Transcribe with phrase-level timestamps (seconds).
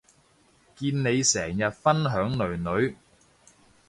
[0.77, 2.95] 見你成日分享囡囡